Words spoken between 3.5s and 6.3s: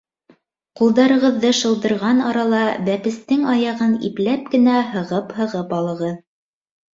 аяғын ипләп кенә һығып-һығып алығыҙ.